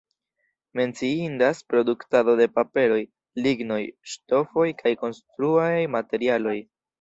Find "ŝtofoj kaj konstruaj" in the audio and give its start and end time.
4.15-5.71